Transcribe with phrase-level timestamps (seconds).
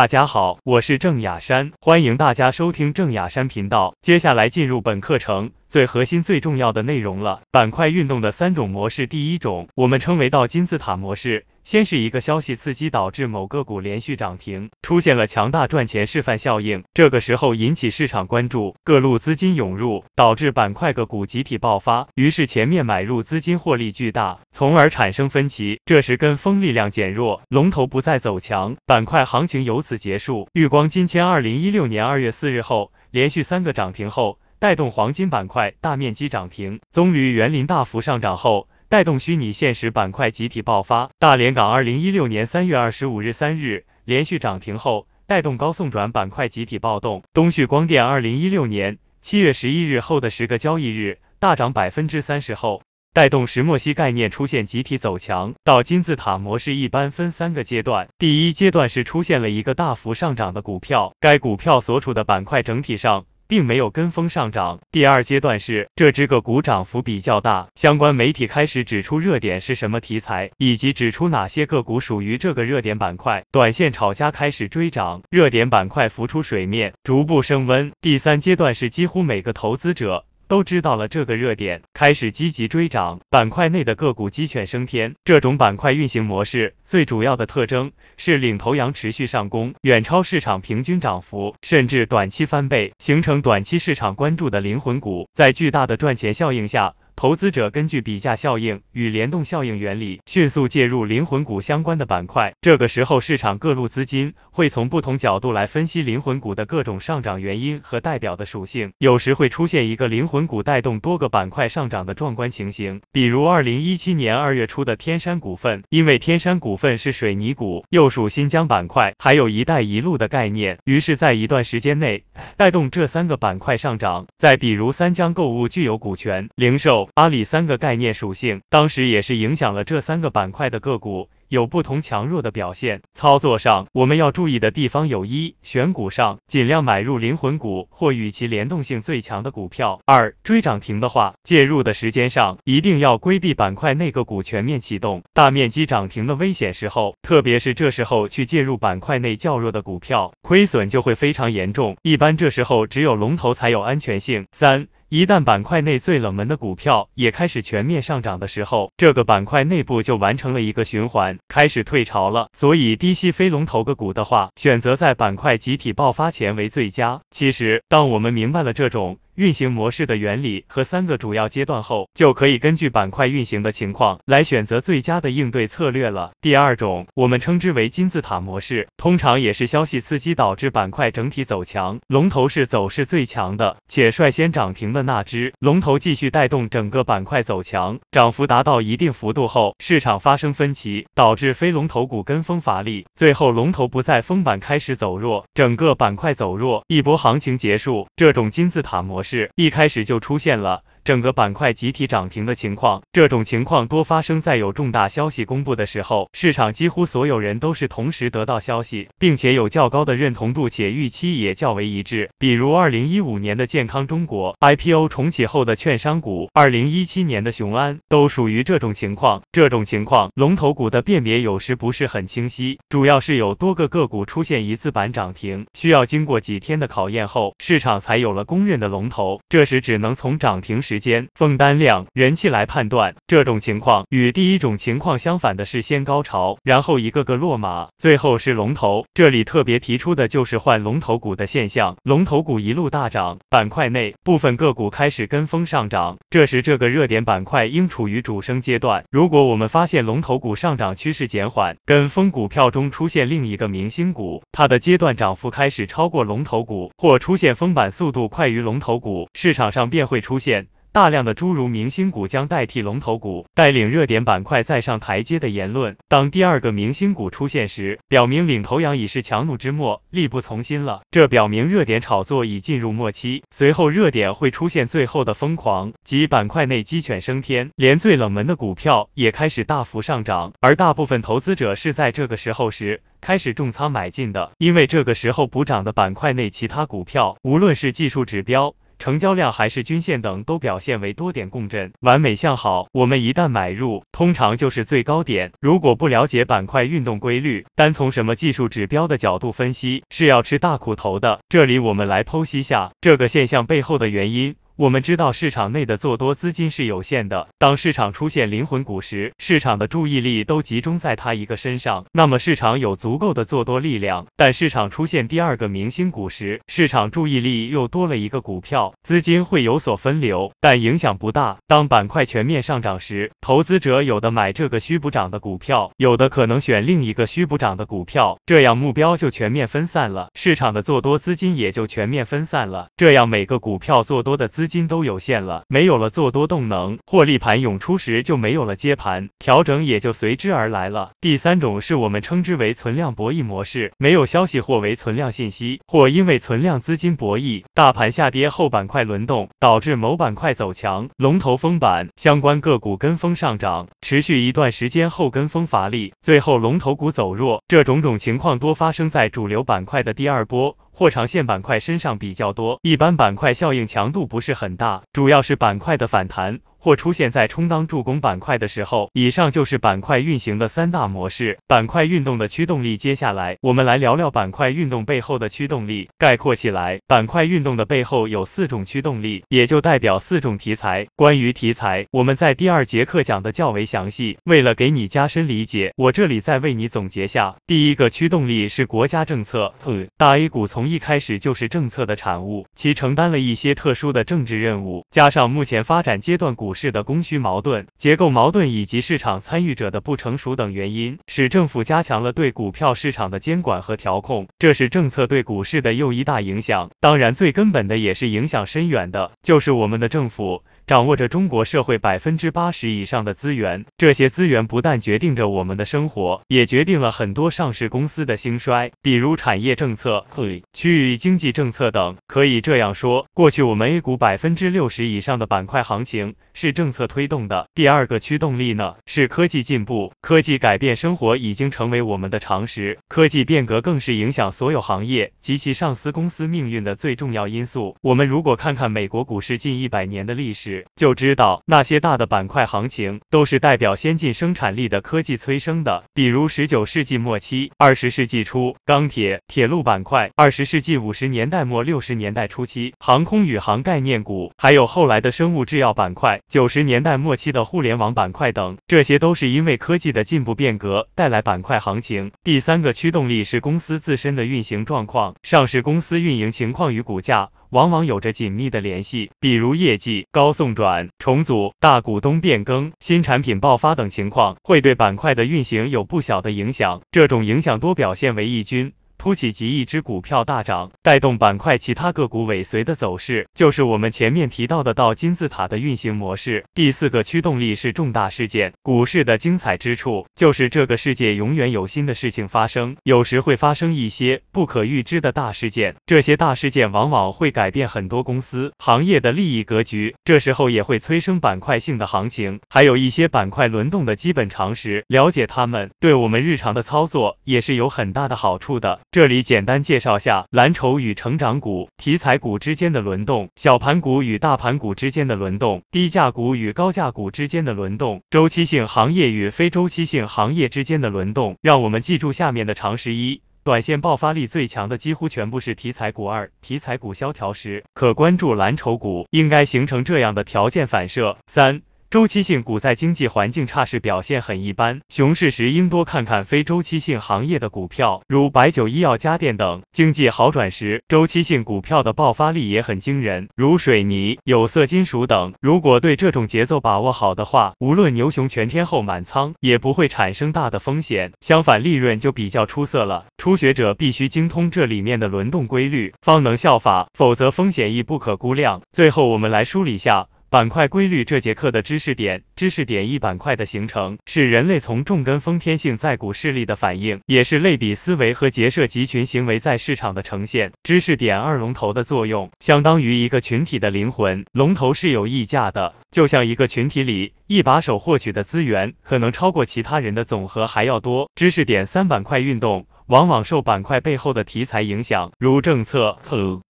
[0.00, 3.94] 大家好，我是郑雅山，欢迎大家收听郑雅山频道。
[4.00, 7.42] 接下来进入本课程最核心、最重要的内容了。
[7.50, 11.44] 板块运动的三种模式，第一种我们称为倒金字塔模式。
[11.70, 16.82] 先是一个消息刺激，导致某个股连续涨停，出现了强大赚钱示范效应。
[16.92, 22.08] 这个时候引起市场关注，各路资金涌入，导致板块个股集体爆发。
[22.16, 25.80] 于是前面买入资金获利巨大，从而产生分歧。
[25.84, 30.48] 这时跟风力量减弱，龙头不再走强，板块行情由此结束。
[30.52, 36.80] 玉光金签二零一六年二月四日后连续三个涨停后，带动黄金板块大面积涨停。
[36.90, 38.66] 棕榈园林大幅上涨后。
[38.90, 47.22] 带动虚拟现实板块集体爆发，大连港二零一六年三月二十五日三日连续涨停后，带动高送转板块集体暴动。
[47.32, 52.82] 东旭光电二零一六年七月十一日后的十个交易日大涨百分之三十后，
[53.14, 55.54] 带动石墨烯概念出现集体走强。
[55.62, 63.26] 到金字塔模式一般分三个阶段，第一阶段是出现了一个大幅上涨的股票，该股票所处的板块整体上。
[63.50, 64.78] 并没有跟风上涨。
[64.92, 77.90] 第二阶段是这只个股涨幅比较大，相关媒体开始指出热点是什么题材，以及指出哪些个股属于这个热点板块，短线炒家开始追涨，热点板块浮出水面，逐步升温。
[78.00, 80.24] 第三阶段是几乎每个投资者。
[80.50, 85.14] 都知道了这个热点，开始积极追涨，板块内的个股鸡犬升天。
[85.22, 95.28] 这种板块运行模式最主要的特征是领头羊持续上攻，远超市场平均涨幅，甚至短期翻倍，形成短期市场关注的灵魂股。
[95.36, 96.94] 在巨大的赚钱效应下。
[97.20, 102.54] 投资者根据比价效应与联动效应原理，迅速介入灵魂股相关的板块。
[102.62, 113.02] 这个时候，市场各路资金会从不同角度来分析灵魂股的各种上涨原因和代表的属性，有时会出现一个灵魂股带动多个板块上涨的壮观情形。
[113.12, 122.24] 比如，二零一七年二月初的天山股份，因为天山股份是水泥股，又属新疆板块，还有一带一路的概念，于是，在一段时间内
[122.56, 124.26] 带动这三个板块上涨。
[124.38, 127.09] 再比如，三江购物具有股权、零售。
[127.14, 131.28] 阿里三个概念属性，当时也是影响了这三个板块的个股。
[131.50, 133.02] 有不同强弱的表现。
[133.12, 140.00] 操作上，我们要注意的地方有一，选股上尽量买入灵魂股或与其联动性最强的股票。
[140.06, 151.96] 二，追涨停的话，介入的时间上一定要规避板块内个股全面启动、大面积涨停的危险时候，特别是这时候去介入板块内较弱的股票，亏损就会非常严重。
[152.02, 154.46] 一般这时候只有龙头才有安全性。
[154.52, 154.86] 三。
[155.12, 162.46] 一旦板块内最冷门的股票也开始全面上涨的时候，这个板块内部就完成了一个循环，开始退潮了。
[162.56, 167.22] 所以低吸非龙头个股的话，选择在板块集体爆发前为最佳。
[167.32, 169.18] 其实，当我们明白了这种。
[169.36, 176.32] 运行模式的原理和三个主要阶段后，就可以根据板块运行的情况来选择最佳的应对策略了。
[176.40, 198.06] 第二种，我们称之为金字塔模式，通常也是消息刺激导致板块整体走强，龙头是走势最强的，且率先涨停的那只，龙头继续带动整个板块走强，涨幅达到一定幅度后，市场发生分歧，导致非龙头股跟风乏力，最后龙头不再封板开始走弱，整个板块走弱，一波行情结束。
[198.16, 199.30] 这种金字塔模式。
[199.30, 200.82] 是一开始就出现了。
[201.10, 212.30] 整个板块集体涨停的情况，这种情况多发生在有重大消息公布的时候，市场几乎所有人都是同时得到消息，并且有较高的认同度，且预期也较为一致。
[212.38, 219.42] 比如二零一五年的健康中国 IPO 重启后的券商股，二零一七年的雄安都属于这种情况。
[219.50, 229.40] 这种情况，龙头股的辨别有时不是很清晰，主要是有多个个股出现一字板涨停，需要经过几天的考验后，市场才有了公认的龙头。
[229.48, 230.80] 这时只能从涨停。
[230.82, 239.04] 时间、封单量、人气来判断，这种情况与第一种情况相反的是先高潮，然后一个个落马，最后是龙头。
[239.14, 249.04] 这里特别提出的就是换龙头股的现象，龙头股一路大涨，板块内部分个股开始跟风上涨，这时这个热点板块应处于主升阶段。
[249.10, 260.66] 如果我们发现龙头股上涨趋势减缓，跟风股票中出现另一个明星股，它的阶段涨幅开始超过龙头股，或出现封板速度快于龙头股，市场上便会出现。
[260.92, 265.96] 大量的诸如明星股将代替龙头股，带领热点板块再上台阶的言论。
[266.08, 271.02] 当第二个明星股出现时，表明领头羊已是强弩之末，力不从心了。
[271.12, 280.52] 这表明热点炒作已进入末期，随后热点会出现最后的疯狂，即板块内鸡犬升天，连最冷门的股票也开始大幅上涨。
[280.60, 288.74] 而大部分投资者是在这个时候时开始重仓买进的，因为这个时候补涨的板块内其他股票，无论是技术指标。
[289.00, 292.86] 成交量还是均线等都表现为多点共振，完美向好。
[292.92, 295.52] 我们一旦买入，通常就是最高点。
[295.58, 301.40] 如果不了解板块运动规律，单从什么技术指标的角度分析，是要吃大苦头的。
[301.48, 304.54] 这里我们来剖析下这个现象背后的原因。
[304.80, 307.48] 我们知道市场内的做多资金是有限的。
[307.58, 314.24] 当市场出现灵魂股时，市场的注意力都集中在它一个身上，那么市场有足够的做多力量。
[314.38, 321.58] 但市场出现第二个明星股时，市场注意力又多了一个股票，资金会有所分流，但影响不大。
[321.66, 332.88] 当板块全面上涨时，投资者有的买这个虚补涨的股票，有的可能选另一个虚补涨的股票，这样目标就全面分散了，市场的做多资金也就全面分散了。
[332.96, 341.10] 这样每个股票做多的资金都有限了，没有了做多动能，获利盘涌出时就没有了接盘，调整也就随之而来了。
[341.20, 357.62] 第三种是我们称之为存量博弈模式，没有消息或为存量信息，或因为存量资金博弈，大盘下跌后板块轮动，导致某板块走强，龙头封板，相关个股跟风上涨，持续一段时间后跟风乏力，最后龙头股走弱。
[357.66, 360.76] 这种种情况多发生在主流板块的第二波。
[361.00, 366.60] 或长线板块身上比较多，一般板块效应强度不是很大，主要是板块的反弹。
[366.80, 371.58] 或出现在充当助攻板块的时候，以上就是板块运行的三大模式。
[371.68, 376.08] 板块运动的驱动力，接下来我们来聊聊板块运动背后的驱动力。
[376.18, 381.06] 概括起来，板块运动的背后有四种驱动力，也就代表四种题材。
[381.16, 384.38] 关于题材，我们在第二节课讲的较为详细。
[384.44, 387.56] 为了给你加深理解，我这里再为你总结下。
[387.66, 389.74] 第一个驱动力是国家政策。
[390.16, 396.69] 大 A 股从一开始就是政策的产物，其承担了一些特殊的政治任务，加上目前发展阶段股。
[396.70, 406.88] 股市的供需矛盾、结构矛盾以及市场参与者的不成熟等原因，使政府加强了对股票市场的监管和调控，这是政策对股市的又一大影响。
[407.00, 410.62] 当然，最根本的也是影响深远的，就是我们的政府。
[410.90, 420.26] 掌握着中国社会百分之八十以上的资源，这些资源不但决定着我们的生活，也决定了很多上市公司的兴衰，比如产业政策、
[420.72, 422.16] 区域经济政策等。
[422.26, 427.68] 可以这样说，过去我们 A 股百分之六十以上的板块行情是政策推动的。
[427.72, 437.94] 第二个驱动力呢，是科技进步，科技改变生活已经成为我们的常识，科技变革更是影响所有行业及其上市公司命运的最重要因素。
[438.02, 462.32] 我们如果看看美国股市近一百年的历史，就知道那些大的板块行情都是代表先进生产力的科技催生的，比如十九世纪末期、二十世纪初钢铁、铁路板块，二十世纪五十年代末六十年代初期航空宇航概念股，还有后来的生物制药板块，九十年代末期的互联网板块等，这些都是因为科技的进步变革带来板块行情。
[462.42, 467.50] 第三个驱动力是公司自身的运行状况，上市公司运营情况与股价。
[467.70, 477.00] 往往有着紧密的联系，比如业绩高送转、重组、大股东变更、新产品爆发等情况，会对板块的运行有不小的影响。
[477.10, 478.92] 这种影响多表现为异军。
[479.20, 486.64] 突起及一只股票大涨，带动板块其他个股尾随的走势，就是我们前面提到的倒金字塔的运行模式。
[486.72, 488.72] 第四个驱动力是重大事件。
[488.82, 495.96] 股市的精彩之处，就是这个世界永远有新的事情发生，有时会发生一些不可预知的大事件。
[496.06, 502.58] 这些大事件往往会改变很多公司、行业的利益格局，这时候也会催生板块性的行情。
[502.70, 509.00] 还有一些板块轮动的基本常识，了解它们，对我们日常的操作也是有很大的好处的。
[509.12, 521.56] 这里简单介绍下蓝筹与成长股、题材股之间的轮动，小盘股与大盘股之间的轮动，低价股与高价股之间的轮动，周期性行业与非周期性行业之间的轮动。
[521.60, 531.82] 让我们记住下面的常识：一、短线爆发力最强的几乎全部是题材股；二、题材股萧条时，可关注蓝筹股，应该形成这样的条件反射；三。
[532.10, 539.82] 周期性股在经济环境差时表现很一般，熊市时应多看看非周期性行业的股票，如白酒、医药、家电等。
[539.92, 545.54] 经济好转时，周期性股票的爆发力也很惊人，如水泥、有色金属等。
[545.60, 553.26] 如果对这种节奏把握好的话，无论牛熊全天候满仓，也不会产生大的风险，相反利润就比较出色了。
[553.38, 558.82] 初学者必须精通这里面的轮动规律，方能效法，否则风险亦不可估量。
[558.90, 560.26] 最后，我们来梳理下。
[560.50, 570.72] 板块规律这节课的知识点，知识点一板块的形成是人类从重跟风天性在股势力的反应，也是类比思维和结社集群行为在市场的呈现。
[570.82, 581.30] 知识点二龙头的作用，相当于一个群体的灵魂，龙头是有溢价的，就像一个群体里一把手获取的资源可能超过其他人的总和还要多。
[581.36, 582.88] 知识点三板块运动。
[583.10, 586.16] 往往受板块背后的题材影响，如政策、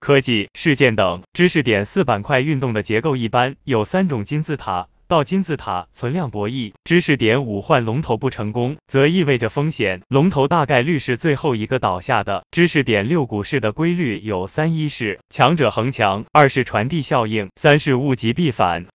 [0.00, 1.20] 科技、事件等。
[1.34, 4.88] 知识点四板块运动的结构一般有三种金字塔。
[5.06, 12.44] 到金字塔存量博弈，知识点五换龙头不成功，则意味着风险，龙头大概率是最后一个倒下的。
[12.52, 18.86] 知识点六股市的规律有三：一是强者恒强，二是传递效应，三是物极必反。